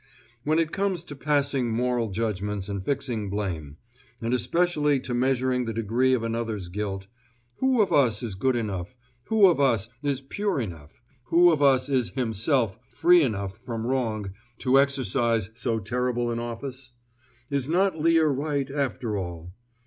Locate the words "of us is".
7.83-8.33, 9.45-10.19, 11.51-12.09